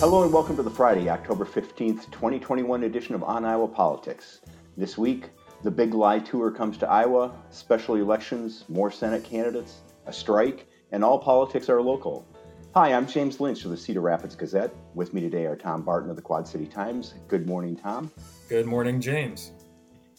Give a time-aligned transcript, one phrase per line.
[0.00, 4.40] Hello and welcome to the Friday, October 15th, 2021 edition of On Iowa Politics.
[4.74, 5.28] This week,
[5.62, 11.04] the Big Lie Tour comes to Iowa, special elections, more Senate candidates, a strike, and
[11.04, 12.26] all politics are local.
[12.74, 14.74] Hi, I'm James Lynch of the Cedar Rapids Gazette.
[14.94, 17.12] With me today are Tom Barton of the Quad City Times.
[17.28, 18.10] Good morning, Tom.
[18.48, 19.52] Good morning, James.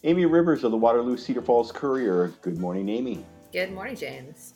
[0.03, 2.31] Amy Rivers of the Waterloo Cedar Falls Courier.
[2.43, 3.25] Good morning, Amy.
[3.51, 4.53] Good morning, James.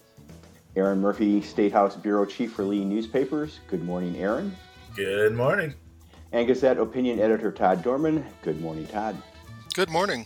[0.75, 3.59] Aaron Murphy, State House Bureau Chief for Lee Newspapers.
[3.67, 4.55] Good morning, Aaron.
[4.95, 5.73] Good morning.
[6.31, 8.25] And Gazette Opinion Editor Todd Dorman.
[8.43, 9.21] Good morning, Todd.
[9.73, 10.25] Good morning.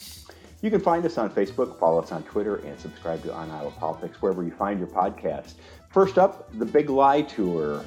[0.62, 3.72] You can find us on Facebook, follow us on Twitter, and subscribe to On Iowa
[3.72, 5.55] Politics wherever you find your podcast.
[5.90, 7.84] First up, the Big Lie Tour.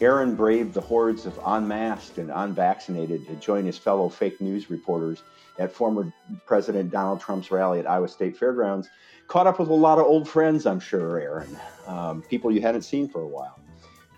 [0.00, 5.22] Aaron braved the hordes of unmasked and unvaccinated to join his fellow fake news reporters
[5.60, 6.12] at former
[6.46, 8.88] President Donald Trump's rally at Iowa State Fairgrounds.
[9.28, 11.56] Caught up with a lot of old friends, I'm sure, Aaron.
[11.86, 13.60] Um, people you hadn't seen for a while.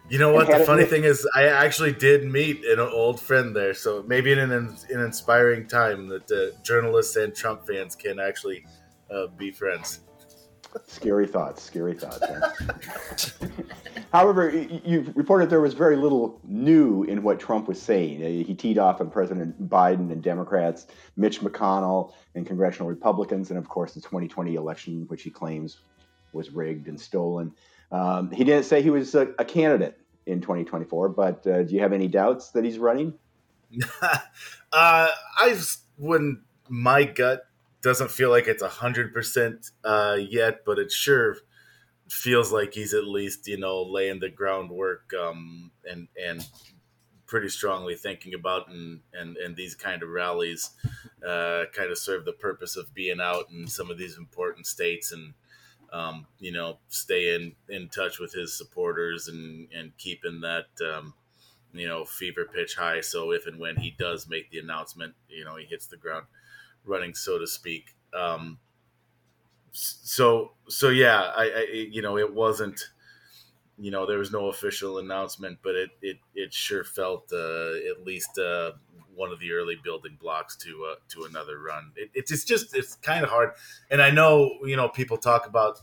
[0.09, 0.47] You know what?
[0.47, 3.75] The funny thing is, I actually did meet an old friend there.
[3.75, 8.65] So maybe in an, an inspiring time that uh, journalists and Trump fans can actually
[9.11, 10.01] uh, be friends.
[10.87, 11.63] Scary thoughts.
[11.63, 12.23] Scary thoughts.
[12.23, 13.49] Huh?
[14.13, 18.23] However, you reported there was very little new in what Trump was saying.
[18.23, 23.59] Uh, he teed off on President Biden and Democrats, Mitch McConnell and congressional Republicans, and
[23.59, 25.81] of course the 2020 election, which he claims
[26.33, 27.53] was rigged and stolen.
[27.93, 31.81] Um, he didn't say he was a, a candidate in 2024, but uh, do you
[31.81, 33.15] have any doubts that he's running?
[34.03, 34.19] uh,
[34.73, 35.59] I
[35.99, 36.41] wouldn't.
[36.69, 37.45] My gut
[37.83, 41.37] doesn't feel like it's a hundred percent uh, yet, but it sure
[42.09, 46.47] feels like he's at least you know laying the groundwork um, and and
[47.27, 50.71] pretty strongly thinking about and and, and these kind of rallies
[51.27, 55.13] uh, kind of serve the purpose of being out in some of these important states
[55.13, 55.35] and
[55.97, 61.15] um, you know, stay in, in touch with his supporters and, and keeping that, um,
[61.73, 63.01] you know, fever pitch high.
[63.01, 66.27] So if and when he does make the announcement, you know, he hits the ground
[66.85, 67.95] running, so to speak.
[68.13, 68.59] Um,
[69.73, 72.81] so, so yeah, I, I, you know, it wasn't,
[73.79, 78.05] you know, there was no official announcement, but it, it, it sure felt, uh, at
[78.05, 78.73] least, uh,
[79.17, 81.93] one of the early building blocks to uh, to another run.
[81.97, 83.51] It, it's just it's kind of hard,
[83.91, 85.81] and I know you know people talk about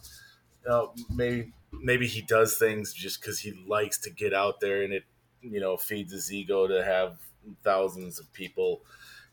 [0.70, 4.94] uh, maybe maybe he does things just because he likes to get out there, and
[4.94, 5.04] it
[5.42, 7.18] you know feeds his ego to have
[7.64, 8.82] thousands of people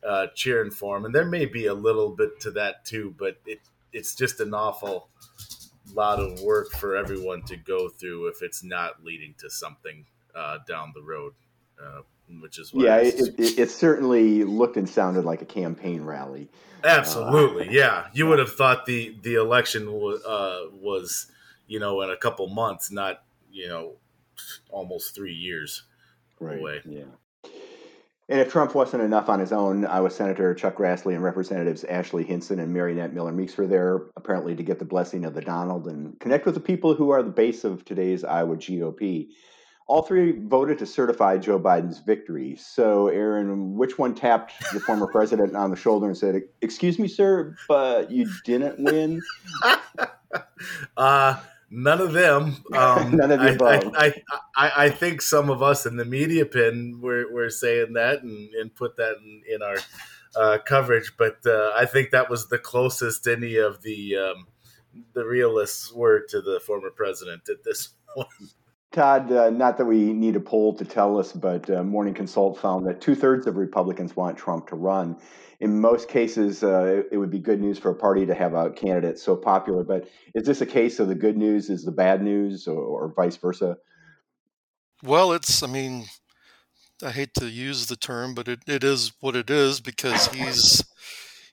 [0.06, 3.36] uh, cheering for him, and there may be a little bit to that too, but
[3.46, 3.60] it
[3.92, 5.08] it's just an awful
[5.94, 10.58] lot of work for everyone to go through if it's not leading to something uh,
[10.66, 11.32] down the road.
[11.82, 12.02] Uh,
[12.40, 16.48] which is yeah, it, it, it, certainly looked and sounded like a campaign rally.
[16.84, 18.06] Absolutely, uh, yeah.
[18.12, 21.26] You would have thought the the election w- uh, was,
[21.66, 23.94] you know, in a couple months, not you know,
[24.70, 25.82] almost three years
[26.38, 26.58] right.
[26.58, 26.80] away.
[26.84, 27.04] Yeah.
[28.28, 32.22] And if Trump wasn't enough on his own, Iowa Senator Chuck Grassley and Representatives Ashley
[32.22, 35.88] Hinson and Mariannette Miller Meeks were there, apparently to get the blessing of the Donald
[35.88, 39.30] and connect with the people who are the base of today's Iowa GOP
[39.90, 42.54] all three voted to certify Joe Biden's victory.
[42.54, 47.08] So, Aaron, which one tapped the former president on the shoulder and said, "Excuse me,
[47.08, 49.20] sir, but you didn't win"?
[50.96, 51.40] uh,
[51.70, 52.62] none of them.
[52.72, 53.92] Um, none of the above.
[53.96, 54.14] I, I,
[54.56, 58.54] I, I, think some of us in the media pin were, were saying that and,
[58.54, 59.78] and put that in, in our
[60.36, 64.46] uh, coverage, but uh, I think that was the closest any of the um,
[65.14, 68.28] the realists were to the former president at this point.
[68.92, 72.58] Todd, uh, not that we need a poll to tell us, but uh, Morning Consult
[72.58, 75.16] found that two thirds of Republicans want Trump to run.
[75.60, 78.70] In most cases, uh, it, would be good news for a party to have a
[78.70, 79.84] candidate so popular.
[79.84, 83.12] But is this a case of the good news is the bad news, or, or
[83.14, 83.76] vice versa?
[85.04, 86.06] Well, it's, I mean,
[87.04, 90.82] I hate to use the term, but it, it is what it is because he's,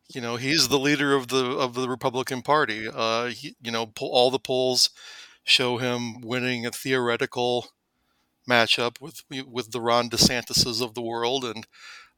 [0.07, 2.87] you know, he's the leader of the of the Republican Party.
[2.91, 4.89] Uh, he, you know, all the polls
[5.47, 7.69] show him winning a theoretical
[8.49, 11.67] matchup with with the Ron DeSantis's of the world, and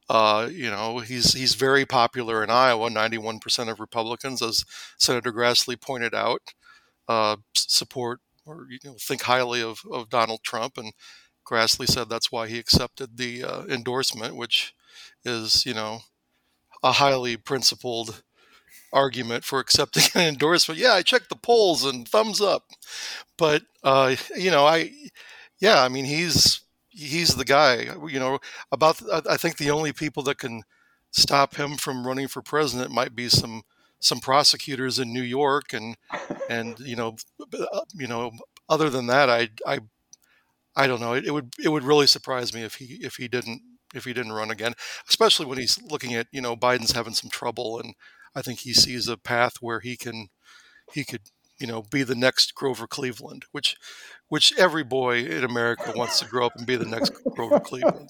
[0.10, 2.90] uh, you know he's he's very popular in Iowa.
[2.90, 4.66] Ninety-one percent of Republicans, as
[4.98, 6.42] Senator Grassley pointed out,
[7.08, 10.94] uh, support or you know think highly of of Donald Trump, and
[11.50, 14.74] Grassley said that's why he accepted the uh, endorsement, which
[15.26, 16.02] is you know
[16.84, 18.24] a highly principled
[18.92, 20.80] argument for accepting an endorsement.
[20.80, 22.64] Yeah, I checked the polls and thumbs up.
[23.38, 24.92] But uh, you know, I
[25.60, 27.88] yeah, I mean he's he's the guy.
[28.08, 28.40] You know,
[28.72, 30.64] about I think the only people that can
[31.12, 33.64] stop him from running for president might be some
[34.00, 35.98] some prosecutors in New York and
[36.50, 37.16] and you know
[37.54, 38.32] uh, you know
[38.70, 39.80] other than that I I
[40.76, 41.14] I don't know.
[41.14, 43.62] It, it, would it would really surprise me if he if he didn't
[43.94, 44.74] if he didn't run again,
[45.10, 47.94] especially when he's looking at you know Biden's having some trouble, and
[48.40, 50.30] I think he sees a path where he can
[50.94, 51.24] he could
[51.60, 53.76] you know be the next Grover Cleveland, which
[54.30, 58.10] which every boy in America wants to grow up and be the next Grover Cleveland.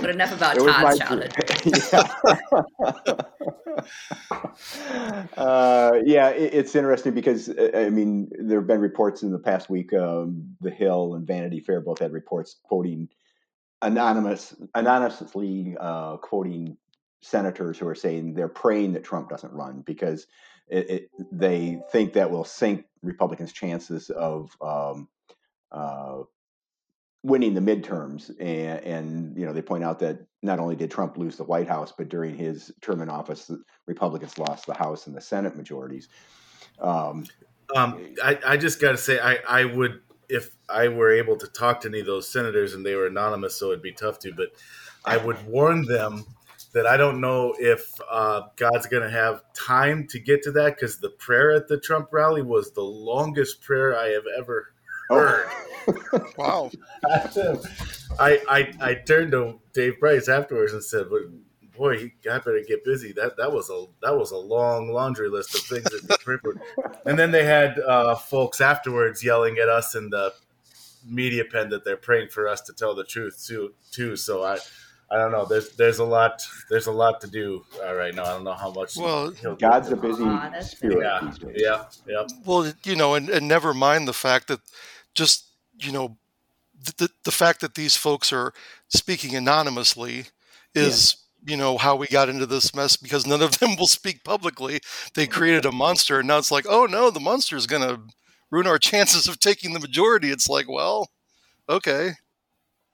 [0.00, 1.32] But enough about Todd's childhood.
[5.38, 9.38] uh, yeah, it, it's interesting because uh, I mean there have been reports in the
[9.38, 9.94] past week.
[9.94, 13.08] Um, the Hill and Vanity Fair both had reports quoting
[13.80, 16.76] anonymous, anonymously uh, quoting
[17.24, 20.26] senators who are saying they're praying that Trump doesn't run because
[20.68, 25.08] it, it, they think that will sink Republicans' chances of um,
[25.72, 26.18] uh,
[27.22, 28.30] winning the midterms.
[28.38, 31.66] And, and, you know, they point out that not only did Trump lose the White
[31.66, 35.56] House, but during his term in office, the Republicans lost the House and the Senate
[35.56, 36.08] majorities.
[36.78, 37.24] Um,
[37.74, 41.46] um, I, I, just got to say, I, I would, if I were able to
[41.46, 44.32] talk to any of those senators and they were anonymous, so it'd be tough to,
[44.34, 44.48] but
[45.04, 46.26] I would warn them
[46.74, 50.74] that I don't know if uh, God's going to have time to get to that
[50.76, 54.74] because the prayer at the Trump rally was the longest prayer I have ever
[55.08, 55.18] oh.
[55.18, 55.46] heard.
[56.12, 56.32] Oh.
[56.36, 56.70] wow.
[58.18, 61.22] I, I I turned to Dave Price afterwards and said, "But
[61.76, 63.12] boy, he got better get busy.
[63.12, 66.60] That that was a that was a long laundry list of things that he for."
[67.06, 70.32] And then they had uh, folks afterwards yelling at us in the
[71.06, 73.74] media pen that they're praying for us to tell the truth too.
[73.90, 74.16] Too.
[74.16, 74.58] So I
[75.10, 75.44] I don't know.
[75.44, 78.24] There's there's a lot there's a lot to do uh, right now.
[78.24, 78.96] I don't know how much.
[78.96, 80.24] Well, God's a busy
[80.60, 80.98] spirit.
[81.02, 82.26] Yeah, yeah, yeah.
[82.44, 84.60] Well, you know, and, and never mind the fact that
[85.14, 86.16] just you know
[86.98, 88.52] the the fact that these folks are
[88.88, 90.26] speaking anonymously
[90.74, 91.16] is.
[91.16, 91.20] Yeah.
[91.46, 94.80] You know how we got into this mess because none of them will speak publicly.
[95.14, 98.00] They created a monster, and now it's like, oh no, the monster is going to
[98.50, 100.30] ruin our chances of taking the majority.
[100.30, 101.10] It's like, well,
[101.68, 102.12] okay.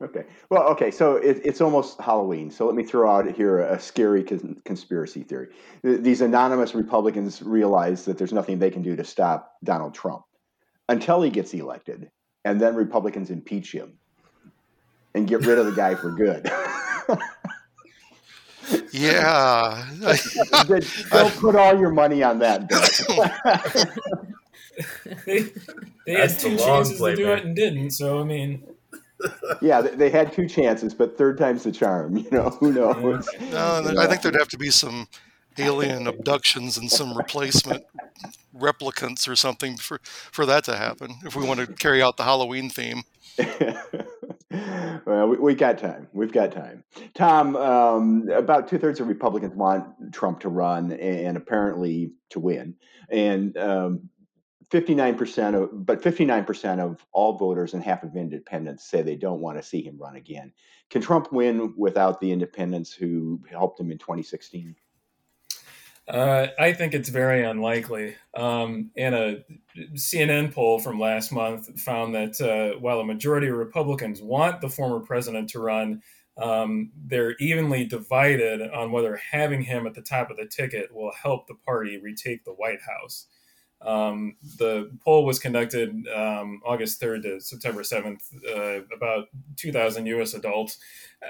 [0.02, 0.24] Okay.
[0.48, 0.90] Well, okay.
[0.90, 2.50] So it, it's almost Halloween.
[2.50, 5.48] So let me throw out here a scary con- conspiracy theory.
[5.82, 10.22] These anonymous Republicans realize that there's nothing they can do to stop Donald Trump
[10.88, 12.10] until he gets elected,
[12.44, 13.98] and then Republicans impeach him
[15.14, 16.50] and get rid of the guy for good.
[18.92, 19.86] yeah.
[21.10, 22.68] Don't put all your money on that.
[25.26, 25.40] they,
[26.06, 27.38] they had two chances play, to do man.
[27.38, 27.90] it and didn't.
[27.90, 28.62] So I mean
[29.60, 32.16] yeah, they had two chances, but third time's the charm.
[32.16, 33.28] You know, who knows?
[33.50, 35.08] No, I think there'd have to be some
[35.58, 37.84] alien abductions and some replacement
[38.56, 41.14] replicants or something for for that to happen.
[41.24, 43.02] If we want to carry out the Halloween theme.
[45.06, 46.08] well, we, we, got time.
[46.12, 46.84] We've got time.
[47.14, 52.74] Tom, um, about two thirds of Republicans want Trump to run and apparently to win.
[53.08, 54.10] And um,
[54.70, 59.58] 59% of but 59% of all voters and half of independents say they don't want
[59.58, 60.52] to see him run again.
[60.90, 64.76] Can Trump win without the independents who helped him in 2016?
[66.08, 68.16] Uh, I think it's very unlikely.
[68.34, 69.44] Um, and a
[69.94, 74.68] CNN poll from last month found that uh, while a majority of Republicans want the
[74.68, 76.02] former president to run,
[76.36, 81.12] um, they're evenly divided on whether having him at the top of the ticket will
[81.12, 83.26] help the party retake the White House.
[83.82, 90.34] Um, the poll was conducted um, August 3rd to September 7th, uh, about 2,000 US
[90.34, 90.78] adults.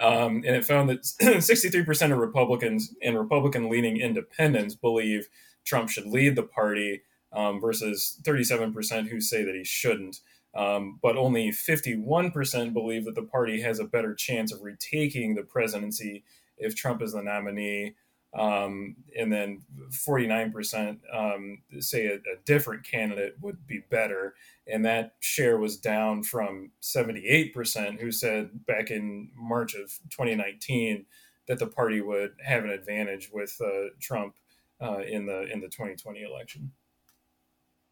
[0.00, 5.28] Um, and it found that 63% of Republicans and Republican leaning independents believe
[5.64, 7.02] Trump should lead the party
[7.32, 10.20] um, versus 37% who say that he shouldn't.
[10.52, 15.44] Um, but only 51% believe that the party has a better chance of retaking the
[15.44, 16.24] presidency
[16.58, 17.94] if Trump is the nominee.
[18.32, 24.34] Um, and then 49% um, say a, a, different candidate would be better.
[24.68, 31.06] And that share was down from 78% who said back in March of 2019
[31.48, 34.36] that the party would have an advantage with uh, Trump
[34.80, 36.70] uh, in the in the 2020 election.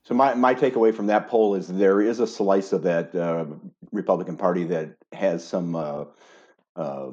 [0.04, 3.45] So my, my takeaway from that poll is there is a slice of that uh,
[3.92, 6.04] Republican Party that has some uh,
[6.76, 7.11] uh,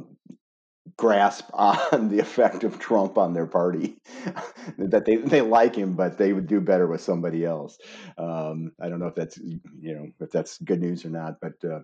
[0.98, 3.98] grasp on the effect of Trump on their party.
[4.78, 7.78] that they they like him, but they would do better with somebody else.
[8.18, 11.40] Um, I don't know if that's you know if that's good news or not.
[11.42, 11.80] But uh,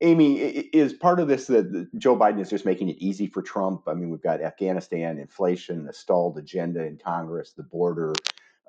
[0.00, 3.82] Amy, is part of this that Joe Biden is just making it easy for Trump?
[3.86, 8.12] I mean, we've got Afghanistan, inflation, a stalled agenda in Congress, the border.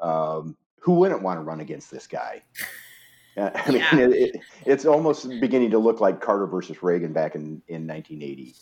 [0.02, 2.44] Um, who wouldn't want to run against this guy?
[3.38, 4.08] I mean, yeah.
[4.10, 8.56] it, it's almost beginning to look like Carter versus Reagan back in, in 1980.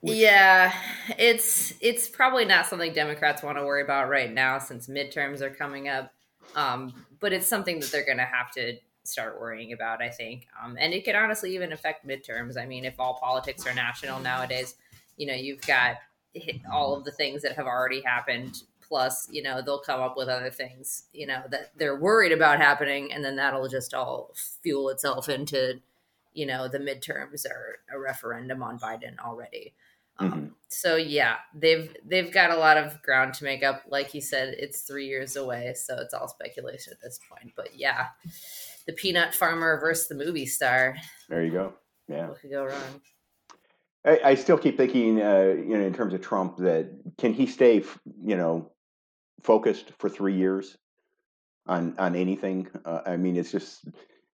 [0.00, 0.16] Which...
[0.16, 0.72] Yeah,
[1.18, 5.50] it's it's probably not something Democrats want to worry about right now since midterms are
[5.50, 6.12] coming up.
[6.56, 10.02] Um, but it's something that they're going to have to start worrying about.
[10.02, 12.56] I think, um, and it could honestly even affect midterms.
[12.56, 14.74] I mean, if all politics are national nowadays,
[15.16, 15.96] you know, you've got
[16.72, 18.62] all of the things that have already happened.
[18.88, 22.58] Plus, you know, they'll come up with other things, you know, that they're worried about
[22.58, 25.80] happening, and then that'll just all fuel itself into,
[26.34, 29.74] you know, the midterms or a referendum on Biden already.
[30.18, 30.46] Um, mm-hmm.
[30.68, 33.82] So yeah, they've they've got a lot of ground to make up.
[33.88, 37.52] Like you said, it's three years away, so it's all speculation at this point.
[37.56, 38.06] But yeah,
[38.86, 40.96] the peanut farmer versus the movie star.
[41.28, 41.74] There you go.
[42.08, 43.00] Yeah, what could go wrong?
[44.04, 47.46] I, I still keep thinking, uh, you know, in terms of Trump, that can he
[47.46, 47.84] stay,
[48.24, 48.72] you know,
[49.42, 50.76] focused for three years
[51.66, 52.68] on on anything?
[52.84, 53.86] Uh, I mean, it's just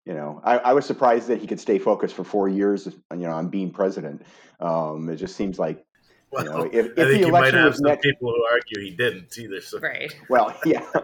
[0.06, 3.16] you know, I, I, was surprised that he could stay focused for four years, you
[3.16, 4.22] know, on being president.
[4.60, 5.84] Um, it just seems like,
[6.30, 9.60] well, you know, if, if the election was next, people who argue he didn't either.
[9.60, 9.80] So.
[9.80, 10.14] Right.
[10.28, 10.84] Well, yeah.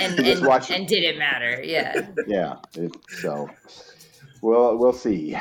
[0.00, 1.62] and and, and did it matter?
[1.62, 2.08] Yeah.
[2.26, 2.56] Yeah.
[2.74, 3.50] It, so,
[4.40, 5.36] well, we'll see.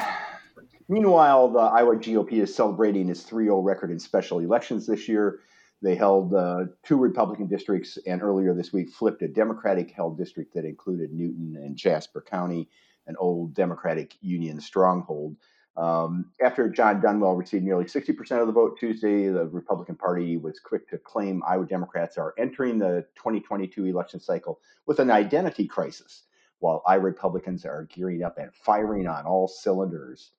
[0.89, 5.39] Meanwhile, the Iowa GOP is celebrating its 3 0 record in special elections this year.
[5.81, 10.53] They held uh, two Republican districts, and earlier this week flipped a Democratic held district
[10.55, 12.69] that included Newton and Jasper County
[13.07, 15.35] an old Democratic Union stronghold.
[15.77, 20.59] Um, after Jon Dunwell received nearly 60% of the vote Tuesday, the Republican Party was
[20.59, 26.23] quick to claim Iowa Democrats are entering the 2022 election cycle with an identity crisis,
[26.59, 30.31] while Iowa Republicans are gearing up and firing on all cylinders.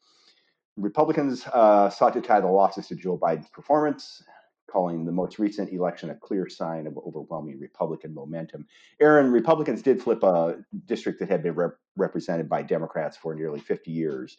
[0.79, 4.23] Republicans uh, sought to tie the losses to Joe Biden's performance
[4.71, 8.67] calling the most recent election a clear sign of overwhelming Republican momentum.
[9.01, 10.57] Aaron, Republicans did flip a
[10.87, 14.39] district that had been rep- represented by Democrats for nearly 50 years.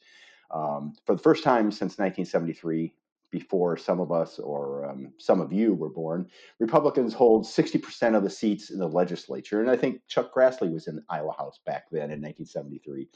[0.51, 2.93] Um, for the first time since 1973,
[3.29, 6.29] before some of us or um, some of you were born,
[6.59, 9.61] Republicans hold 60% of the seats in the legislature.
[9.61, 13.07] And I think Chuck Grassley was in Iowa House back then in 1973.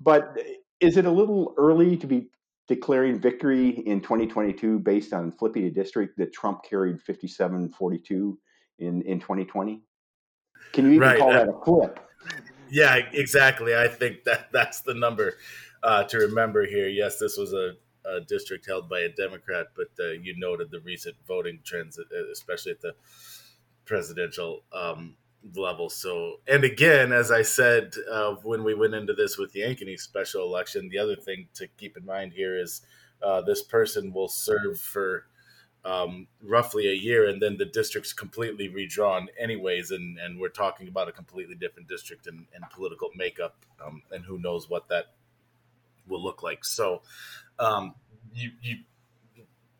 [0.00, 0.38] But
[0.80, 2.28] is it a little early to be
[2.74, 8.38] declaring victory in 2022 based on flipping a district that Trump carried 57 42
[8.78, 9.82] in, in 2020?
[10.72, 11.18] Can you even right.
[11.18, 12.00] call that a flip?
[12.70, 13.76] Yeah, exactly.
[13.76, 15.34] I think that that's the number
[15.82, 16.88] uh, to remember here.
[16.88, 17.72] Yes, this was a,
[18.06, 21.98] a district held by a Democrat, but uh, you noted the recent voting trends,
[22.32, 22.94] especially at the
[23.84, 25.16] presidential um,
[25.54, 25.88] level.
[25.90, 29.98] So, and again, as I said uh, when we went into this with the Ankeny
[29.98, 32.82] special election, the other thing to keep in mind here is
[33.22, 35.26] uh, this person will serve for
[35.84, 39.90] um, roughly a year, and then the district's completely redrawn, anyways.
[39.90, 44.24] And, and we're talking about a completely different district and, and political makeup, um, and
[44.24, 45.06] who knows what that
[46.06, 46.64] will look like.
[46.64, 47.02] So,
[47.58, 47.94] um,
[48.32, 48.76] you you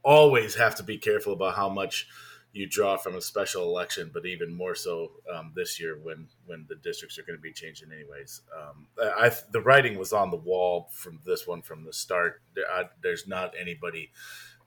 [0.02, 2.08] always have to be careful about how much
[2.52, 6.66] you draw from a special election, but even more so um, this year when when
[6.68, 8.42] the districts are going to be changing anyways.
[8.56, 12.42] Um, I, the writing was on the wall from this one from the start.
[12.54, 14.10] There, I, there's not anybody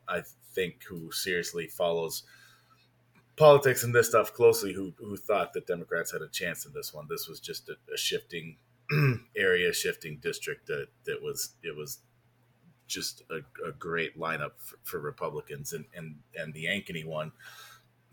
[0.08, 0.24] I
[0.54, 2.24] think who seriously follows
[3.36, 6.94] politics and this stuff closely who who thought that Democrats had a chance in this
[6.94, 7.06] one.
[7.08, 8.58] This was just a, a shifting
[9.38, 12.00] area, shifting district that that was it was
[12.88, 17.32] just a, a great lineup for, for, Republicans and and and the Ankeny one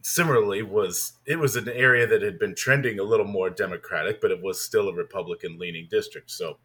[0.03, 4.31] similarly was it was an area that had been trending a little more democratic but
[4.31, 6.31] it was still a republican leaning district.
[6.31, 6.59] So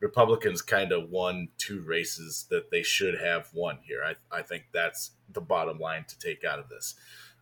[0.00, 4.02] republicans kind of won two races that they should have won here.
[4.04, 6.94] I, I think that's the bottom line to take out of this.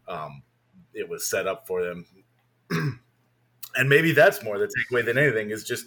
[0.06, 0.42] Um,
[0.92, 2.06] it was set up for them.
[3.74, 5.86] And maybe that's more the takeaway than anything is just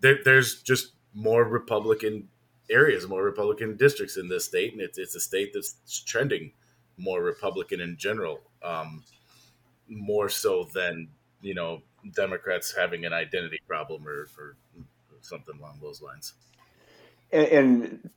[0.00, 2.28] there, there's just more republican
[2.70, 6.52] areas more republican districts in this state and it's, it's a state that's trending
[6.96, 9.02] more republican in general um,
[9.88, 11.08] more so than
[11.40, 11.82] you know
[12.14, 14.56] Democrats having an identity problem or, or
[15.20, 16.34] something along those lines.
[17.32, 18.10] And, and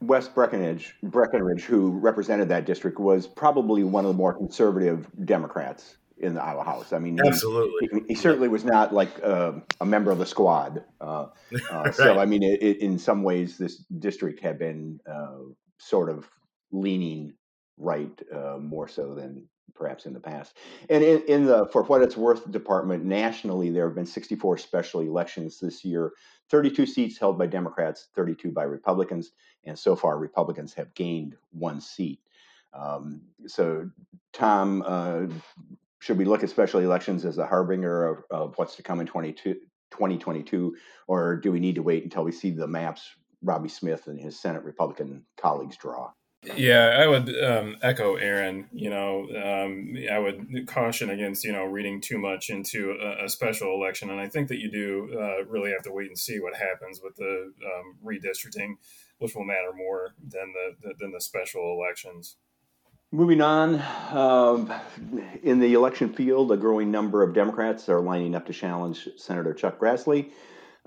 [0.00, 5.96] Wes Breckenridge, Breckinridge, who represented that district, was probably one of the more conservative Democrats
[6.18, 6.92] in the Iowa House.
[6.92, 10.84] I mean, absolutely, he, he certainly was not like uh, a member of the squad.
[11.00, 11.28] Uh, uh,
[11.72, 11.94] right.
[11.94, 15.38] So, I mean, it, it, in some ways, this district had been uh,
[15.78, 16.28] sort of
[16.70, 17.34] leaning
[17.78, 20.56] right uh, more so than perhaps in the past.
[20.88, 25.00] And in, in, the For What It's Worth department, nationally, there have been 64 special
[25.00, 26.12] elections this year
[26.50, 29.32] 32 seats held by Democrats, 32 by Republicans.
[29.64, 32.20] And so far, Republicans have gained one seat.
[32.74, 33.90] Um, so,
[34.32, 35.26] Tom, uh,
[36.00, 39.06] should we look at special elections as a harbinger of, of what's to come in
[39.06, 40.76] 2022,
[41.06, 43.08] or do we need to wait until we see the maps
[43.42, 46.10] Roby Smith and his Senate Republican colleagues draw?
[46.44, 48.68] Yeah, I would um, echo Aaron.
[48.72, 53.28] You know, um, I would caution against you know reading too much into a, a
[53.28, 56.40] special election, and I think that you do uh, really have to wait and see
[56.40, 58.74] what happens with the um, redistricting,
[59.18, 62.36] which will matter more than the than the special elections.
[63.12, 63.80] Moving on,
[64.10, 64.72] um,
[65.42, 69.52] in the election field, a growing number of Democrats are lining up to challenge Senator
[69.52, 70.30] Chuck Grassley.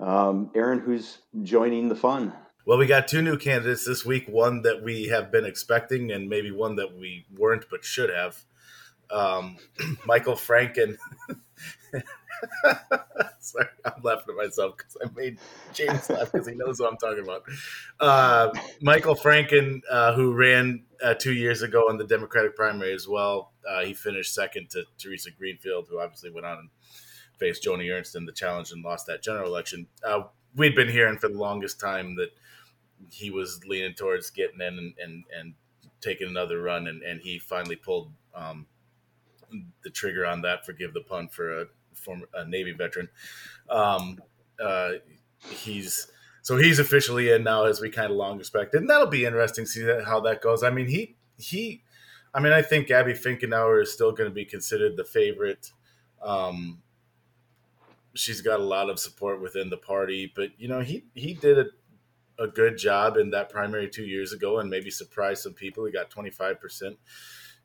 [0.00, 2.32] Um, Aaron, who's joining the fun?
[2.66, 4.26] Well, we got two new candidates this week.
[4.26, 8.44] One that we have been expecting, and maybe one that we weren't but should have.
[9.08, 9.58] Um,
[10.04, 10.96] Michael Franken.
[13.38, 15.38] Sorry, I'm laughing at myself because I made
[15.74, 17.44] James laugh because he knows what I'm talking about.
[18.00, 18.50] Uh,
[18.82, 23.52] Michael Franken, uh, who ran uh, two years ago in the Democratic primary as well,
[23.70, 26.70] uh, he finished second to Theresa Greenfield, who obviously went on and
[27.38, 29.86] faced Joni Ernst in the challenge and lost that general election.
[30.04, 30.24] Uh,
[30.56, 32.30] we'd been hearing for the longest time that
[33.10, 35.54] he was leaning towards getting in and and, and
[36.00, 38.66] taking another run, and, and he finally pulled um,
[39.82, 40.64] the trigger on that.
[40.64, 43.08] Forgive the pun for a former a Navy veteran.
[43.68, 44.20] Um,
[44.62, 44.92] uh,
[45.50, 46.08] he's
[46.42, 49.64] so he's officially in now, as we kind of long expected, and that'll be interesting
[49.64, 50.62] to see that, how that goes.
[50.62, 51.82] I mean, he he,
[52.32, 55.72] I mean, I think Abby Finkenauer is still going to be considered the favorite.
[56.22, 56.82] Um,
[58.14, 61.58] she's got a lot of support within the party, but you know, he he did
[61.58, 61.66] a
[62.38, 65.84] a good job in that primary two years ago and maybe surprise some people.
[65.84, 66.96] He got 25%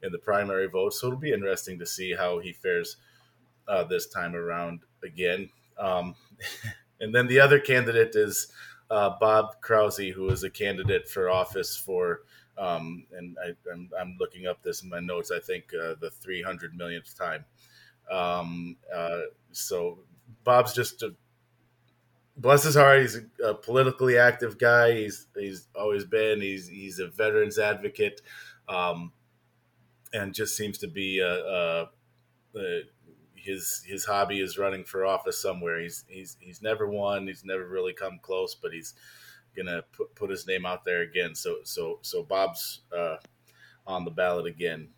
[0.03, 0.93] in the primary vote.
[0.93, 2.97] So it'll be interesting to see how he fares
[3.67, 5.49] uh, this time around again.
[5.77, 6.15] Um,
[6.99, 8.51] and then the other candidate is
[8.89, 12.21] uh, Bob Krause, who is a candidate for office for,
[12.57, 16.75] um, and I, am looking up this in my notes, I think uh, the 300
[16.75, 17.45] millionth time.
[18.11, 19.99] Um, uh, so
[20.43, 21.15] Bob's just a
[22.41, 24.93] bless his heart, he's a politically active guy.
[24.93, 26.41] He's he's always been.
[26.41, 28.21] He's he's a veterans advocate,
[28.67, 29.11] um,
[30.13, 31.89] and just seems to be a, a,
[32.55, 32.81] a,
[33.35, 35.79] his his hobby is running for office somewhere.
[35.79, 37.27] He's he's he's never won.
[37.27, 38.95] He's never really come close, but he's
[39.55, 41.35] gonna put put his name out there again.
[41.35, 43.17] So so so Bob's uh,
[43.85, 44.89] on the ballot again.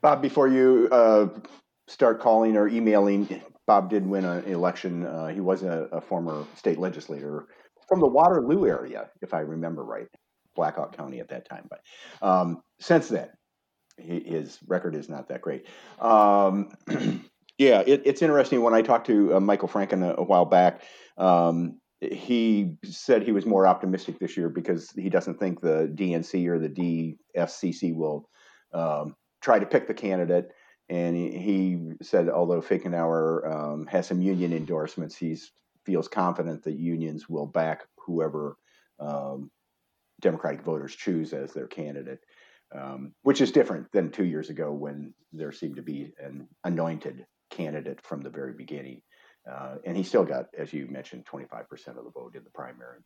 [0.00, 1.28] Bob, before you uh,
[1.86, 5.04] start calling or emailing Bob did win an election.
[5.04, 7.46] Uh, he was a, a, former state legislator
[7.88, 10.06] from the Waterloo area, if I remember right,
[10.54, 11.68] Blackhawk County at that time.
[11.68, 11.80] But
[12.26, 13.28] um, since then,
[13.98, 15.66] he, his record is not that great.
[16.00, 16.70] Um,
[17.58, 18.62] yeah, it, it's interesting.
[18.62, 20.82] When I talked to uh, Michael Franken a, a while back,
[21.16, 26.46] um, he said he was more optimistic this year because he doesn't think the DNC
[26.46, 28.28] or the DSCC will
[28.72, 30.50] um, try to pick the candidate
[30.88, 35.36] and he, said although Finkenauer um, has some union endorsements, he
[35.84, 38.56] feels confident that unions will back whoever
[39.00, 39.50] um,
[40.20, 42.20] Democratic voters choose as their candidate,
[42.74, 47.26] um, which is different than two years ago when there seemed to be an anointed
[47.50, 49.02] candidate from the very beginning.
[49.50, 52.98] Uh, and he still got, as you mentioned, 25% of the vote in the primary.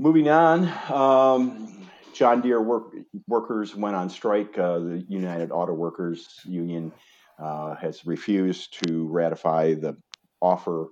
[0.00, 2.94] Moving on, um, John Deere work,
[3.28, 4.58] workers went on strike.
[4.58, 6.90] Uh, the United Auto Workers Union
[7.38, 9.98] uh, has refused to ratify the
[10.40, 10.86] offer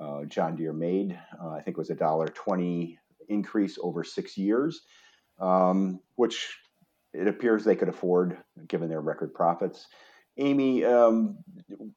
[0.00, 1.18] uh, John Deere made.
[1.42, 4.82] Uh, I think it was a dollar twenty increase over six years,
[5.40, 6.56] um, which
[7.12, 9.88] it appears they could afford given their record profits.
[10.38, 11.36] Amy, um,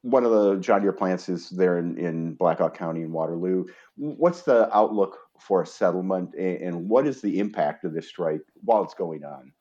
[0.02, 3.66] one of the John Deere plants is there in, in Blackhawk County in Waterloo.
[3.94, 8.42] What's the outlook for a settlement, and, and what is the impact of this strike
[8.62, 9.52] while it's going on?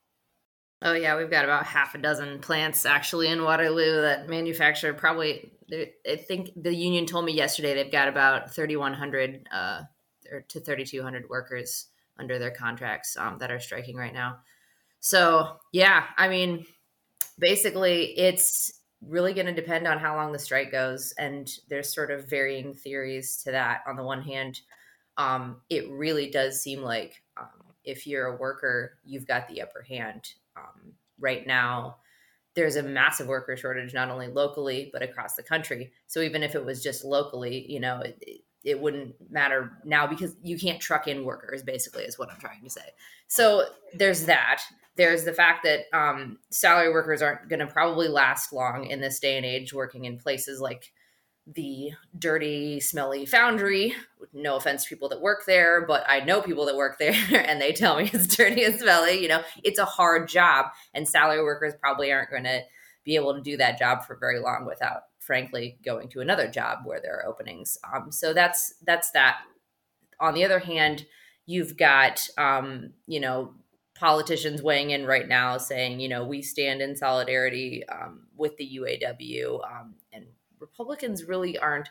[0.82, 5.52] Oh yeah, we've got about half a dozen plants actually in Waterloo that manufacture probably.
[5.72, 9.82] I think the union told me yesterday they've got about 3,100 uh,
[10.48, 11.88] to 3,200 workers
[12.20, 14.38] under their contracts um, that are striking right now.
[15.00, 16.66] So yeah, I mean,
[17.40, 22.12] basically, it's really going to depend on how long the strike goes, and there's sort
[22.12, 23.82] of varying theories to that.
[23.88, 24.60] On the one hand,
[25.18, 27.48] um, it really does seem like um,
[27.84, 30.30] if you're a worker, you've got the upper hand.
[30.58, 31.98] Um, right now,
[32.56, 35.92] there's a massive worker shortage, not only locally, but across the country.
[36.08, 40.36] So even if it was just locally, you know, it, it, wouldn't matter now because
[40.42, 42.94] you can't truck in workers, basically, is what I'm trying to say.
[43.28, 44.62] So there's that.
[44.96, 49.20] There's the fact that um, salary workers aren't going to probably last long in this
[49.20, 50.94] day and age working in places like
[51.48, 53.96] the dirty, smelly foundry.
[54.34, 57.62] No offense to people that work there, but I know people that work there and
[57.62, 59.22] they tell me it's dirty and smelly.
[59.22, 62.62] You know, it's a hard job, and salary workers probably aren't going to
[63.04, 66.80] be able to do that job for very long without, frankly, going to another job
[66.86, 67.78] where there are openings.
[67.94, 69.38] Um, so that's that's that.
[70.20, 71.06] On the other hand,
[71.46, 73.54] you've got um, you know
[73.96, 78.78] politicians weighing in right now saying, you know, we stand in solidarity um, with the
[78.78, 79.96] UAW, um,
[80.66, 81.90] Republicans really aren't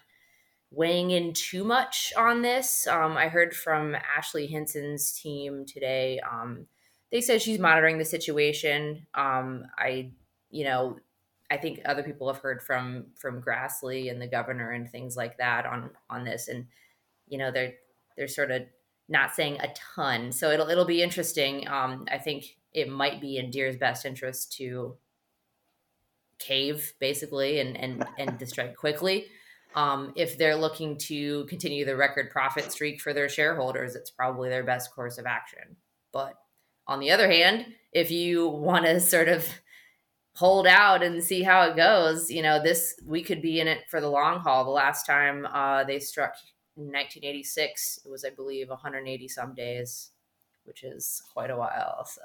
[0.71, 2.87] weighing in too much on this.
[2.87, 6.21] Um, I heard from Ashley Hinson's team today.
[6.21, 6.67] Um,
[7.13, 9.07] they said she's monitoring the situation.
[9.15, 10.11] Um, I,
[10.51, 10.99] you know,
[11.51, 15.39] I think other people have heard from from Grassley and the governor and things like
[15.39, 16.67] that on on this, and
[17.29, 17.75] you know, they're
[18.17, 18.63] they're sort of
[19.09, 20.33] not saying a ton.
[20.33, 21.69] So it'll it'll be interesting.
[21.69, 24.97] Um, I think it might be in Deere's best interest to
[26.39, 29.27] cave basically and and and the strike quickly.
[29.75, 34.49] Um, if they're looking to continue the record profit streak for their shareholders, it's probably
[34.49, 35.77] their best course of action.
[36.13, 36.35] But
[36.87, 39.45] on the other hand, if you want to sort of
[40.37, 43.83] hold out and see how it goes, you know, this we could be in it
[43.89, 44.65] for the long haul.
[44.65, 46.35] The last time uh, they struck
[46.77, 48.01] in 1986.
[48.05, 50.11] It was, I believe, 180 some days,
[50.65, 52.05] which is quite a while.
[52.05, 52.23] So,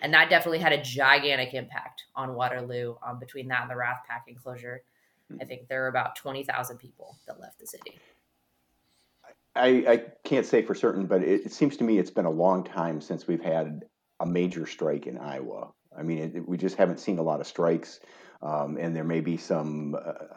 [0.00, 2.96] and that definitely had a gigantic impact on Waterloo.
[3.06, 4.82] Um, between that and the Rath Packing closure,
[5.40, 7.98] I think there were about 20,000 people that left the city.
[9.54, 12.30] I, I can't say for certain, but it, it, seems to me it's been a
[12.30, 13.84] long time since we've had
[14.20, 15.72] a major strike in Iowa.
[15.96, 18.00] I mean, it, we just haven't seen a lot of strikes,
[18.40, 20.36] um, and there may be some uh,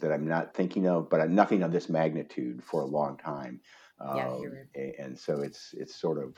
[0.00, 3.60] that I'm not thinking of, but nothing of this magnitude for a long time.
[4.00, 4.94] Yeah, um, right.
[4.98, 6.36] And so it's it's sort of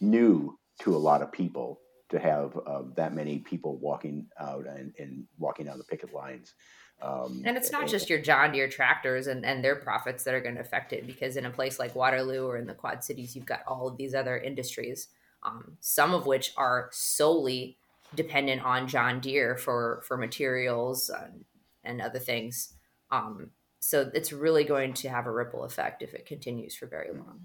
[0.00, 4.94] new to a lot of people to have uh, that many people walking out and,
[4.98, 6.54] and walking down the picket lines.
[7.00, 10.34] Um, and it's not and, just your John Deere tractors and, and their profits that
[10.34, 13.04] are going to affect it, because in a place like Waterloo or in the Quad
[13.04, 15.08] Cities, you've got all of these other industries,
[15.42, 17.76] um, some of which are solely
[18.14, 21.44] dependent on John Deere for for materials and,
[21.84, 22.72] and other things.
[23.10, 27.12] Um, so it's really going to have a ripple effect if it continues for very
[27.12, 27.42] long.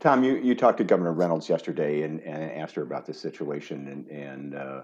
[0.00, 3.88] Tom, you, you talked to Governor Reynolds yesterday and, and asked her about this situation,
[3.88, 4.82] and, and uh,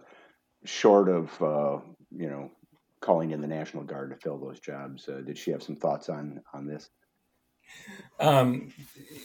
[0.64, 1.78] short of uh,
[2.10, 2.50] you know
[3.00, 6.08] calling in the National Guard to fill those jobs, uh, did she have some thoughts
[6.08, 6.88] on on this?
[8.20, 8.72] Um,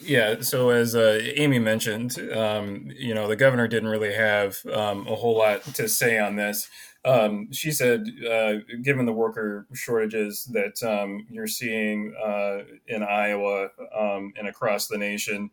[0.02, 0.40] yeah.
[0.40, 5.14] So as uh, Amy mentioned, um, you know, the governor didn't really have um, a
[5.14, 6.68] whole lot to say on this.
[7.04, 13.68] Um, she said, uh, given the worker shortages that um, you're seeing uh, in Iowa
[13.98, 15.50] um, and across the nation,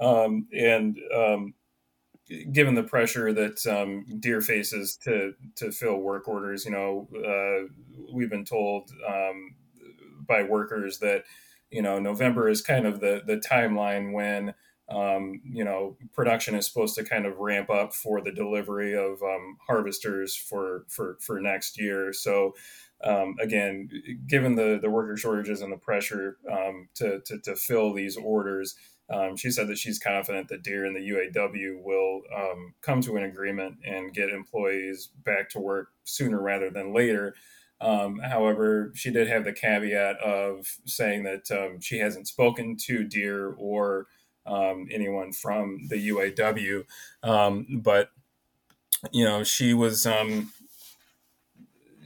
[0.00, 1.54] um, and um,
[2.52, 7.68] given the pressure that um, Deere faces to to fill work orders, you know, uh,
[8.12, 8.90] we've been told
[10.26, 11.24] by workers that
[11.70, 14.54] you know November is kind of the the timeline when
[14.88, 19.22] um, you know, production is supposed to kind of ramp up for the delivery of
[19.22, 22.12] um, harvesters for for for next year.
[22.12, 22.54] So
[23.02, 23.88] um, again,
[24.26, 28.76] given the the worker shortages and the pressure um, to, to, to fill these orders,
[29.10, 33.16] um, she said that she's confident that Deere and the UAW will um, come to
[33.16, 37.34] an agreement and get employees back to work sooner rather than later.
[37.80, 43.04] Um, however, she did have the caveat of saying that um, she hasn't spoken to
[43.04, 44.06] Deere or
[44.46, 46.84] um, anyone from the UAW.
[47.22, 48.10] Um, but
[49.12, 50.06] you know, she was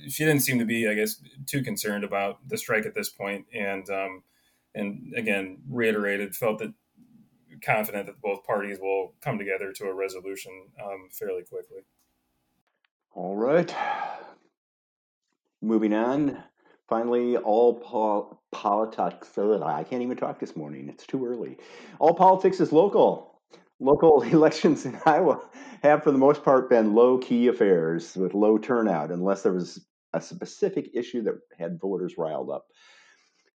[0.08, 3.46] she didn't seem to be, I guess, too concerned about the strike at this point,
[3.54, 3.86] and
[4.74, 6.72] and again reiterated felt that
[7.64, 11.82] confident that both parties will come together to a resolution um, fairly quickly.
[13.14, 13.74] All right.
[15.60, 16.42] Moving on.
[16.88, 19.36] Finally, all pol- politics.
[19.36, 20.88] I can't even talk this morning.
[20.88, 21.58] It's too early.
[21.98, 23.40] All politics is local.
[23.80, 25.40] Local elections in Iowa
[25.82, 29.84] have, for the most part, been low key affairs with low turnout, unless there was
[30.14, 32.66] a specific issue that had voters riled up.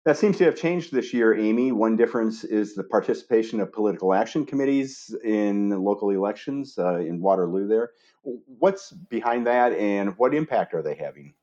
[0.04, 1.70] That seems to have changed this year, Amy.
[1.70, 7.68] One difference is the participation of political action committees in local elections uh, in Waterloo
[7.68, 7.92] there.
[8.22, 11.34] What's behind that and what impact are they having?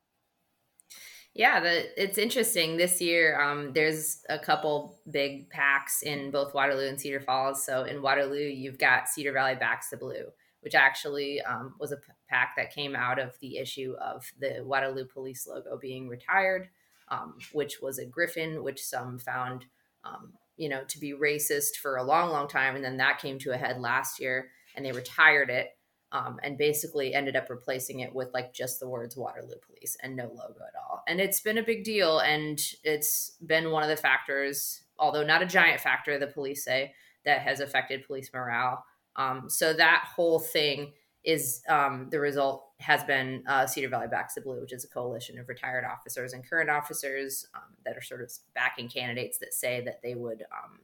[1.32, 3.40] Yeah, the, it's interesting this year.
[3.40, 7.64] Um, there's a couple big PACs in both Waterloo and Cedar Falls.
[7.64, 10.26] So in Waterloo, you've got Cedar Valley Backs the Blue,
[10.60, 15.06] which actually um, was a PAC that came out of the issue of the Waterloo
[15.06, 16.68] police logo being retired,
[17.10, 19.66] um, which was a griffin, which some found,
[20.04, 23.38] um, you know, to be racist for a long, long time, and then that came
[23.40, 25.70] to a head last year, and they retired it
[26.12, 30.16] um, and basically ended up replacing it with like just the words Waterloo Police and
[30.16, 31.02] no logo at all.
[31.06, 35.42] And it's been a big deal, and it's been one of the factors, although not
[35.42, 36.94] a giant factor, the police say
[37.24, 38.84] that has affected police morale.
[39.16, 40.92] Um, so that whole thing
[41.24, 44.88] is um, the result has been uh, Cedar Valley Backs the Blue, which is a
[44.88, 49.52] coalition of retired officers and current officers um, that are sort of backing candidates that
[49.52, 50.80] say that they would, um,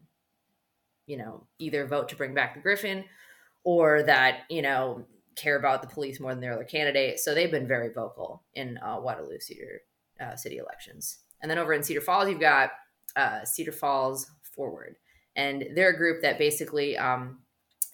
[1.06, 3.04] you know, either vote to bring back the Griffin
[3.64, 7.18] or that you know care about the police more than their other candidate.
[7.18, 9.82] So they've been very vocal in uh, Waterloo Cedar
[10.20, 11.18] uh, city elections.
[11.42, 12.70] And then over in Cedar Falls, you've got
[13.16, 14.96] uh, Cedar Falls Forward,
[15.34, 17.40] and they're a group that basically um,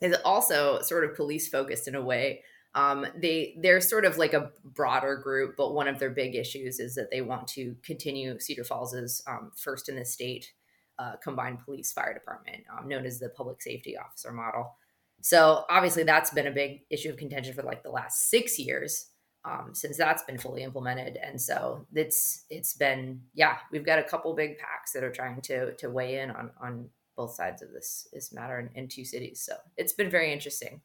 [0.03, 2.43] is also sort of police focused in a way.
[2.75, 6.81] Um, they they're sort of like a broader group, but one of their big issues
[6.81, 10.53] is that they want to continue Cedar Falls' um, first in the state
[10.99, 14.77] uh, combined police fire department, um, known as the public safety officer model.
[15.21, 19.11] So obviously, that's been a big issue of contention for like the last six years
[19.45, 21.19] um, since that's been fully implemented.
[21.23, 25.41] And so it's it's been yeah, we've got a couple big PACs that are trying
[25.43, 29.05] to to weigh in on on both sides of this this matter in, in two
[29.05, 29.41] cities.
[29.41, 30.81] So it's been very interesting.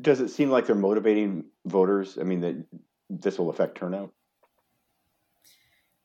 [0.00, 2.18] Does it seem like they're motivating voters?
[2.18, 2.64] I mean, that
[3.10, 4.12] this will affect turnout.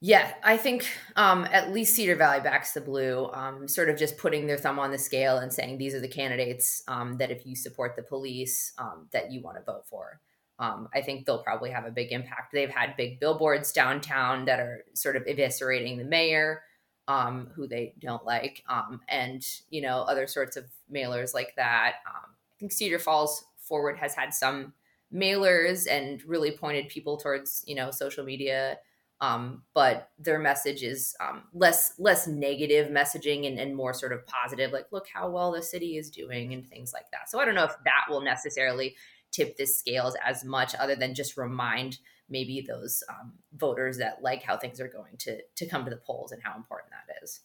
[0.04, 4.17] Yeah, I think um, at least Cedar Valley backs the blue, um, sort of just
[4.17, 7.45] putting their thumb on the scale and saying these are the candidates um, that if
[7.45, 10.19] you support the police, um, that you want to vote for.
[10.58, 12.52] Um, I think they'll probably have a big impact.
[12.52, 16.63] They've had big billboards downtown that are sort of eviscerating the mayor,
[17.12, 18.63] um, who they don't like,
[19.10, 21.95] and you know other sorts of mailers like that.
[22.08, 24.74] I think Cedar Falls Forward has had some
[25.13, 28.78] mailers and really pointed people towards you know social media,
[29.19, 34.26] um, but their message is um, less less negative messaging and, and more sort of
[34.26, 37.30] positive, like look how well the city is doing and things like that.
[37.30, 38.95] So I don't know if that will necessarily
[39.32, 42.00] tip the scales as much, other than just remind
[42.32, 45.98] maybe those um, voters that like how things are going to to come to the
[45.98, 47.41] polls and how important that is.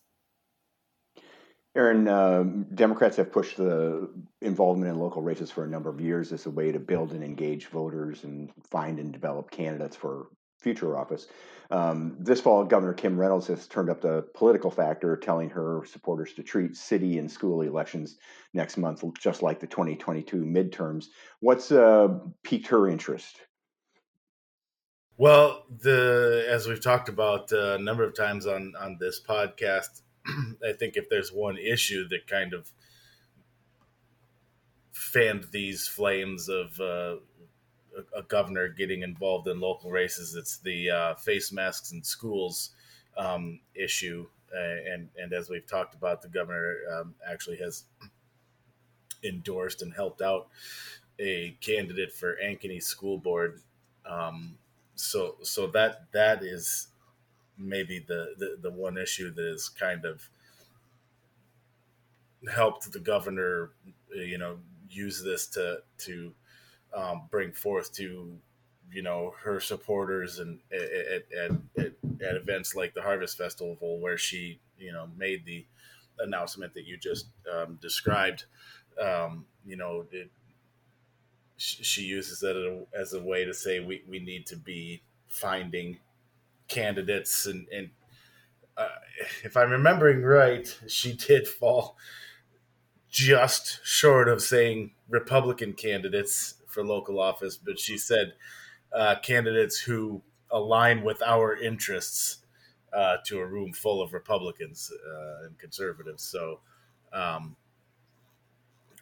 [1.77, 2.43] Aaron, uh,
[2.75, 4.09] Democrats have pushed the
[4.41, 7.23] involvement in local races for a number of years as a way to build and
[7.23, 11.27] engage voters and find and develop candidates for future office.
[11.71, 16.33] Um, this fall, Governor Kim Reynolds has turned up the political factor, telling her supporters
[16.35, 18.17] to treat city and school elections
[18.55, 21.07] next month just like the 2022 midterms.
[21.41, 22.09] What's uh,
[22.43, 23.37] piqued her interest?
[25.19, 30.03] Well, the as we've talked about uh, a number of times on on this podcast,
[30.27, 32.71] I think if there's one issue that kind of
[34.93, 37.17] fanned these flames of uh,
[38.15, 42.71] a, governor getting involved in local races, it's the uh, face masks in schools
[43.17, 44.27] um, issue.
[44.55, 47.85] Uh, and and as we've talked about, the governor um, actually has
[49.25, 50.49] endorsed and helped out
[51.19, 53.63] a candidate for Ankeny School Board.
[54.05, 54.59] Um,
[54.97, 56.89] so so that that is
[57.59, 60.29] maybe the, the, the one issue that has kind of
[62.53, 63.71] helped the governor,
[64.15, 64.59] you know,
[64.91, 66.33] use this to to
[66.95, 68.37] um, bring forth to
[68.93, 74.17] you know her supporters and at, at, at, at, events like the Harvest Festival where
[74.17, 75.67] she you know made the
[76.19, 78.45] announcement that you just um, described.
[79.03, 80.31] Um, you know, it,
[81.57, 82.57] she uses it
[82.95, 85.99] as a way to say we, we need to be finding
[86.69, 87.91] candidates and, and
[88.77, 88.89] uh,
[89.43, 91.97] if I'm remembering right, she did fall
[93.09, 98.35] just short of saying Republican candidates for local office, but she said
[98.93, 102.39] uh, candidates who align with our interests
[102.93, 106.23] uh, to a room full of Republicans uh, and conservatives.
[106.25, 106.61] So,
[107.13, 107.57] um,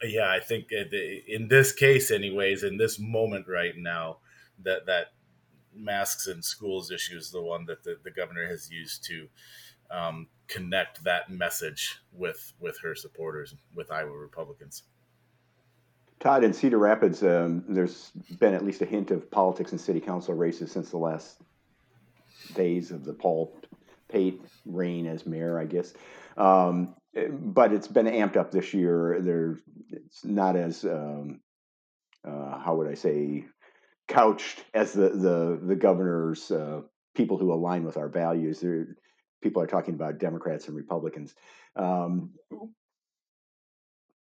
[0.02, 4.18] yeah, I think in this case, anyways, in this moment right now,
[4.62, 5.12] that that
[5.74, 9.28] masks and schools issue is the one that the, the governor has used to
[9.90, 14.84] um, connect that message with with her supporters, with Iowa Republicans.
[16.20, 20.00] Todd, in Cedar Rapids, um, there's been at least a hint of politics in city
[20.00, 21.42] council races since the last
[22.54, 23.54] days of the Paul
[24.08, 25.92] Pate reign as mayor, I guess.
[26.36, 26.94] Um,
[27.30, 29.18] but it's been amped up this year.
[29.20, 29.58] There,
[29.90, 31.40] it's not as um,
[32.26, 33.44] uh, how would I say
[34.08, 36.82] couched as the the the governor's uh,
[37.14, 38.60] people who align with our values.
[38.60, 38.96] There,
[39.42, 41.34] people are talking about Democrats and Republicans.
[41.76, 42.30] Um,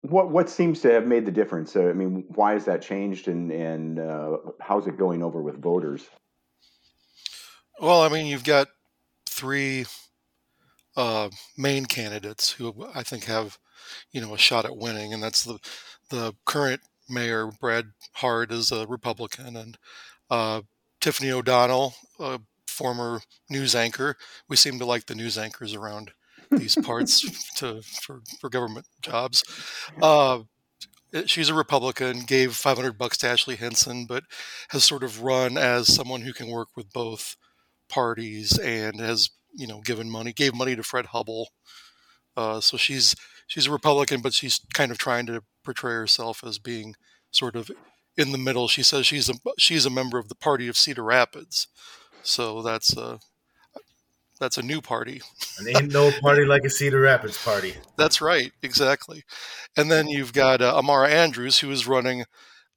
[0.02, 1.76] what what seems to have made the difference?
[1.76, 6.04] I mean, why has that changed, and and uh, how's it going over with voters?
[7.80, 8.68] Well, I mean, you've got
[9.28, 9.86] three
[10.96, 13.58] uh, main candidates who I think have,
[14.10, 15.58] you know, a shot at winning, and that's the
[16.10, 19.78] the current mayor Brad Hart is a Republican, and
[20.30, 20.62] uh,
[21.00, 24.16] Tiffany O'Donnell, a former news anchor.
[24.48, 26.12] We seem to like the news anchors around
[26.50, 29.44] these parts to for, for government jobs.
[30.00, 30.40] Uh,
[31.26, 34.24] she's a Republican, gave 500 bucks to Ashley Hinson, but
[34.70, 37.36] has sort of run as someone who can work with both
[37.88, 41.46] parties and has you know given money, gave money to Fred Hubbell.
[42.36, 43.14] Uh, so she's
[43.46, 46.94] she's a Republican, but she's kind of trying to portray herself as being
[47.30, 47.70] sort of
[48.16, 48.68] in the middle.
[48.68, 51.68] She says she's a she's a member of the party of Cedar Rapids,
[52.22, 53.18] so that's a
[54.42, 55.22] that's a new party.
[55.58, 57.74] And ain't no party like a Cedar Rapids party.
[57.96, 59.22] That's right, exactly.
[59.76, 62.24] And then you've got uh, Amara Andrews, who is running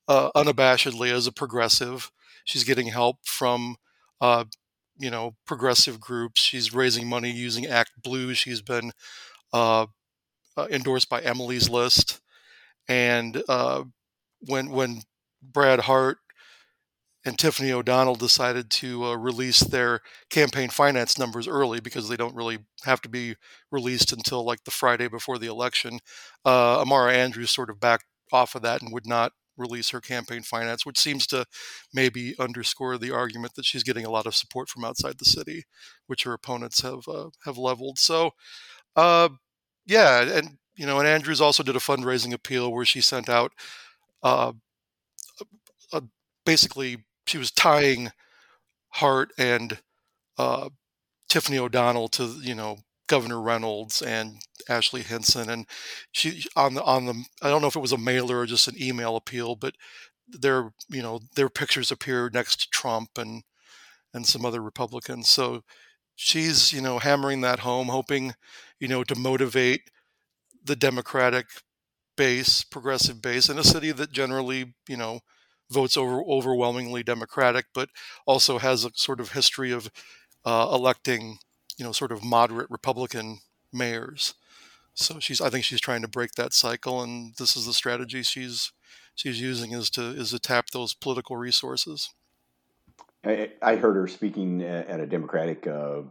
[0.08, 2.12] uh, unabashedly as a progressive.
[2.44, 3.78] She's getting help from,
[4.22, 4.46] uh,
[4.98, 6.42] you know, progressive groups.
[6.42, 8.34] She's raising money using Act Blue.
[8.34, 8.92] She's been
[9.54, 9.88] uh,
[10.58, 12.22] uh, endorsed by Emily's List,
[12.88, 13.84] and uh,
[14.42, 15.02] when when
[15.44, 16.18] Brad Hart
[17.26, 22.36] and Tiffany O'Donnell decided to uh, release their campaign finance numbers early because they don't
[22.36, 23.36] really have to be
[23.72, 26.00] released until like the Friday before the election.
[26.46, 30.42] Uh, Amara Andrews sort of backed off of that and would not release her campaign
[30.42, 31.46] finance, which seems to
[31.94, 35.64] maybe underscore the argument that she's getting a lot of support from outside the city,
[36.08, 38.00] which her opponents have uh, have leveled.
[38.00, 38.32] So,
[38.96, 39.30] uh,
[39.86, 43.52] yeah, and you know, and Andrews also did a fundraising appeal where she sent out
[44.24, 44.54] uh,
[45.42, 46.02] a, a
[46.46, 48.12] basically she was tying
[48.90, 49.80] Hart and
[50.38, 50.70] uh,
[51.30, 54.38] Tiffany O'Donnell to you know Governor Reynolds and
[54.70, 55.68] Ashley Hinson, and
[56.12, 58.68] she on the on the I don't know if it was a mailer or just
[58.68, 59.76] an email appeal, but
[60.28, 63.44] their you know their pictures appear next to Trump and
[64.14, 65.30] and some other Republicans.
[65.30, 65.64] So
[66.16, 68.34] she's you know hammering that home, hoping
[68.80, 69.90] you know to motivate
[70.64, 71.48] the Democratic
[72.18, 75.20] base, progressive base, in a city that generally you know
[75.72, 77.90] votes over overwhelmingly Democratic, but
[78.26, 79.90] also has a sort of history of
[80.46, 81.38] uh, electing,
[81.78, 83.40] you know, sort of moderate Republican
[83.72, 84.34] mayors.
[84.94, 88.24] So she's, I think she's trying to break that cycle, and this is the strategy
[88.24, 88.72] she's
[89.14, 92.14] she's using is to is to tap those political resources.
[93.26, 96.04] I, I heard her speaking at a Democratic uh,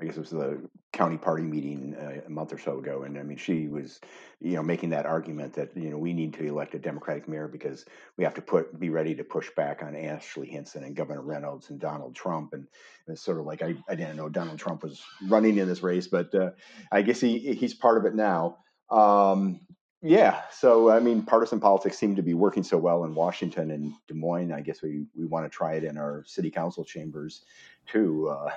[0.00, 0.60] I guess it was the
[0.92, 4.00] county party meeting uh, a month or so ago, and I mean, she was,
[4.40, 7.48] you know, making that argument that you know we need to elect a Democratic mayor
[7.48, 7.84] because
[8.16, 11.70] we have to put be ready to push back on Ashley Hinson and Governor Reynolds
[11.70, 12.66] and Donald Trump, and,
[13.08, 16.08] it's sort of like I, I didn't know Donald Trump was running in this race,
[16.08, 16.50] but uh,
[16.90, 18.58] I guess he he's part of it now.
[18.90, 19.60] Um,
[20.06, 23.92] yeah, so I mean, partisan politics seem to be working so well in Washington and
[24.06, 24.52] Des Moines.
[24.52, 27.42] I guess we we want to try it in our city council chambers
[27.90, 28.28] too.
[28.28, 28.50] Uh,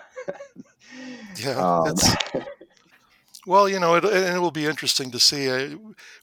[1.37, 1.95] yeah, um,
[3.47, 5.75] well, you know, it, it will be interesting to see.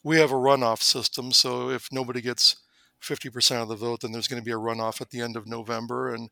[0.05, 2.57] We have a runoff system, so if nobody gets
[3.01, 5.37] fifty percent of the vote, then there's going to be a runoff at the end
[5.37, 6.15] of November.
[6.15, 6.31] And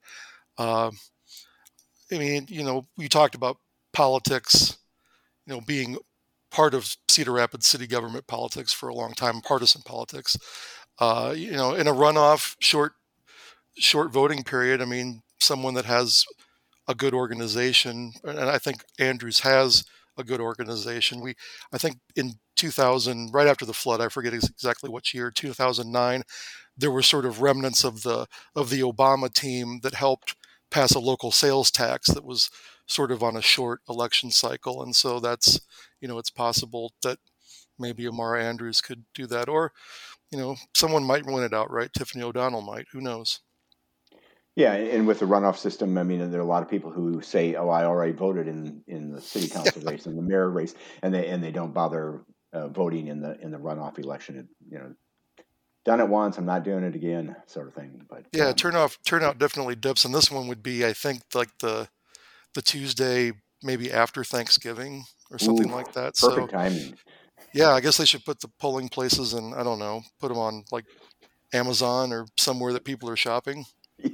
[0.57, 0.93] uh,
[2.13, 3.57] I mean, you know, we talked about
[3.93, 4.79] politics,
[5.47, 5.99] you know, being
[6.55, 10.37] part of Cedar Rapids city government politics for a long time, partisan politics.
[11.01, 12.93] Uh, you know, in a runoff, short,
[13.77, 14.81] short voting period.
[14.81, 16.25] I mean, someone that has
[16.87, 19.85] a good organization, and I think Andrews has
[20.17, 21.21] a good organization.
[21.21, 21.35] We,
[21.73, 26.23] I think, in 2000, right after the flood, I forget exactly which year, 2009,
[26.77, 30.37] there were sort of remnants of the of the Obama team that helped
[30.71, 32.49] pass a local sales tax that was
[32.87, 35.59] sort of on a short election cycle, and so that's
[36.05, 37.17] you know it's possible that
[37.79, 39.73] maybe Amara Andrews could do that, or
[40.31, 41.95] you know someone might win it outright.
[41.95, 42.85] Tiffany O'Donnell might.
[42.93, 43.41] Who knows?
[44.55, 47.23] Yeah, and with the runoff system, I mean, there are a lot of people who
[47.23, 49.91] say, "Oh, I already voted in in the city council yeah.
[49.93, 52.21] race and the mayor race," and they and they don't bother
[52.53, 54.37] uh, voting in the in the runoff election.
[54.37, 54.95] It, you know,
[55.87, 58.03] done it once, I'm not doing it again, sort of thing.
[58.11, 61.57] But yeah, um, turnout turnout definitely dips, and this one would be, I think, like
[61.61, 61.89] the
[62.53, 63.33] the Tuesday
[63.65, 66.15] maybe after Thanksgiving or something Ooh, like that.
[66.15, 66.95] Perfect so, timing.
[67.53, 70.39] Yeah, I guess they should put the polling places and I don't know, put them
[70.39, 70.85] on like
[71.53, 73.65] Amazon or somewhere that people are shopping.
[73.97, 74.11] Yeah.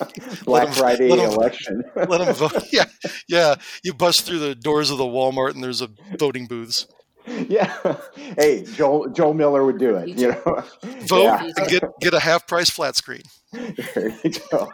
[0.44, 1.82] Black them, Friday let them, election.
[1.96, 2.62] let them vote.
[2.72, 2.84] Yeah,
[3.28, 3.56] yeah.
[3.82, 6.86] You bust through the doors of the Walmart and there's a voting booths.
[7.26, 7.96] Yeah.
[8.38, 10.08] Hey, Joel Joel Miller would do it.
[10.08, 10.64] You know,
[11.00, 11.50] vote yeah.
[11.56, 13.22] and get get a half price flat screen.
[13.52, 14.70] There you go.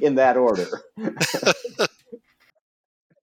[0.00, 0.68] In that order.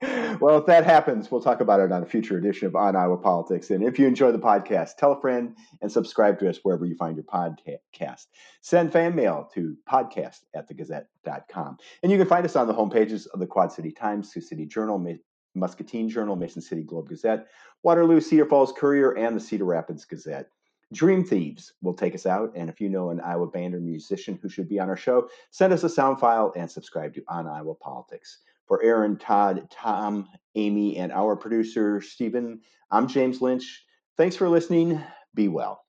[0.02, 3.18] Well, if that happens, we'll talk about it on a future edition of On Iowa
[3.18, 3.72] Politics.
[3.72, 6.96] And if you enjoy the podcast, tell a friend and subscribe to us wherever you
[6.96, 8.28] find your podcast.
[8.62, 11.78] Send fan mail to podcast at thegazette.com.
[12.04, 14.68] And you can find us on the homepages of the Quad City Times, Sioux City
[14.68, 15.04] Journal,
[15.56, 17.48] Muscatine Journal, Mason City Globe Gazette,
[17.82, 20.50] Waterloo, Cedar Falls Courier, and the Cedar Rapids Gazette.
[20.94, 22.52] Dream Thieves will take us out.
[22.56, 25.28] And if you know an Iowa band or musician who should be on our show,
[25.50, 28.40] send us a sound file and subscribe to On Iowa Politics.
[28.68, 32.62] For Aaron, Todd, Tom, Amy, and our producer, Stephen,
[32.92, 33.84] I'm James Lynch.
[34.18, 35.02] Thanks for listening.
[35.34, 35.87] Be well.